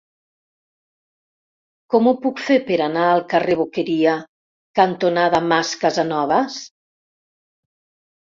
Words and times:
Com 1.93 2.07
ho 2.11 2.13
puc 2.23 2.39
fer 2.45 2.55
per 2.69 2.77
anar 2.85 3.03
al 3.09 3.21
carrer 3.35 3.57
Boqueria 3.61 4.15
cantonada 4.79 5.41
Mas 5.51 5.75
Casanovas? 5.83 6.57